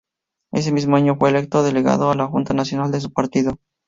Ese 0.51 0.71
mismo 0.71 0.95
año 0.95 1.15
fue 1.17 1.29
electo 1.29 1.61
delegado 1.61 2.09
a 2.09 2.15
la 2.15 2.25
Junta 2.25 2.55
Nacional 2.55 2.91
de 2.91 3.01
su 3.01 3.13
partido. 3.13 3.59